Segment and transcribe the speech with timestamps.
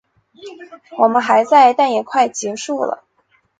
[0.97, 3.03] 我们还在，但也快结束了